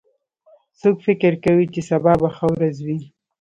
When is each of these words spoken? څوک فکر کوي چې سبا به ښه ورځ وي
څوک 0.79 0.97
فکر 1.07 1.33
کوي 1.43 1.65
چې 1.73 1.81
سبا 1.89 2.13
به 2.21 2.29
ښه 2.35 2.47
ورځ 2.53 2.75
وي 2.85 2.99